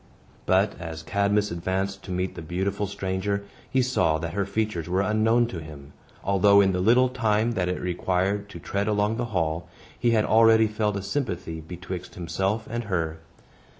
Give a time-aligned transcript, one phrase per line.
[0.47, 5.01] But, as Cadmus advanced to meet the beautiful stranger, he saw that her features were
[5.03, 5.93] unknown to him,
[6.23, 9.69] although, in the little time that it required to tread along the hall,
[9.99, 13.19] he had already felt a sympathy betwixt himself and her.